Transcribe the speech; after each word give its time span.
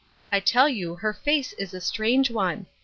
I 0.31 0.39
tell 0.39 0.67
you 0.67 0.95
her 0.95 1.13
face 1.13 1.53
is 1.59 1.75
a 1.75 1.79
strange 1.79 2.31
one. 2.31 2.65